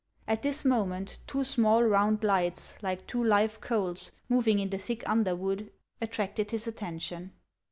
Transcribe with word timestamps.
At 0.27 0.41
this 0.41 0.65
moment 0.65 1.19
two 1.27 1.43
small 1.43 1.83
round 1.83 2.23
lights, 2.23 2.75
like 2.81 3.05
two 3.05 3.23
live 3.23 3.61
coals, 3.61 4.13
moving 4.27 4.57
in 4.57 4.71
the 4.71 4.79
thick 4.79 5.07
underwood, 5.07 5.71
attracted 6.01 6.49
his 6.49 6.65
attention. 6.65 7.33